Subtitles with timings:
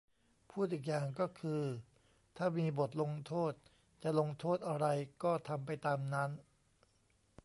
[0.51, 1.63] พูดอีกอย่างก็คือ
[2.37, 3.53] ถ้ามีบทลงโทษ
[4.03, 4.85] จะลงโทษอะไร
[5.23, 6.29] ก็ทำไปตามนั้น